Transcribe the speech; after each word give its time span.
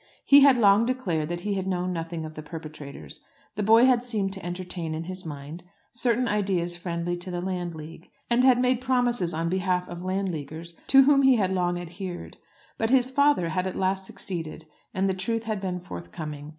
He 0.25 0.39
had 0.41 0.57
long 0.57 0.87
declared 0.87 1.29
that 1.29 1.41
he 1.41 1.61
knew 1.61 1.87
nothing 1.87 2.25
of 2.25 2.33
the 2.33 2.41
perpetrators. 2.41 3.21
The 3.53 3.61
boy 3.61 3.85
had 3.85 4.03
seemed 4.03 4.33
to 4.33 4.43
entertain 4.43 4.95
in 4.95 5.03
his 5.03 5.27
mind 5.27 5.63
certain 5.91 6.27
ideas 6.27 6.75
friendly 6.75 7.15
to 7.17 7.29
the 7.29 7.39
Landleague, 7.39 8.09
and 8.27 8.43
had 8.43 8.57
made 8.59 8.81
promises 8.81 9.31
on 9.31 9.47
behalf 9.47 9.87
of 9.87 10.01
Landleaguers 10.01 10.73
to 10.87 11.03
which 11.05 11.25
he 11.27 11.35
had 11.35 11.53
long 11.53 11.77
adhered. 11.77 12.37
But 12.79 12.89
his 12.89 13.11
father 13.11 13.49
had 13.49 13.67
at 13.67 13.75
last 13.75 14.07
succeeded, 14.07 14.65
and 14.91 15.07
the 15.07 15.13
truth 15.13 15.43
had 15.43 15.61
been 15.61 15.79
forthcoming. 15.79 16.49